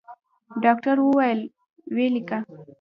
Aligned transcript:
ډاکتر 0.63 0.95
وويل 1.01 1.39
ويې 1.93 2.07
ليکه. 2.13 2.37